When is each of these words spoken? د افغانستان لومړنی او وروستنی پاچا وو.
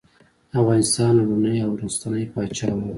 د 0.49 0.51
افغانستان 0.61 1.11
لومړنی 1.17 1.59
او 1.65 1.69
وروستنی 1.75 2.23
پاچا 2.33 2.69
وو. 2.75 2.87